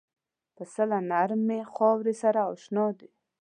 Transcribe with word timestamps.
پسه 0.55 0.83
له 0.91 0.99
نرمې 1.11 1.59
خاورې 1.73 2.13
سره 2.21 2.39
اشنا 2.53 2.85
دی. 2.99 3.09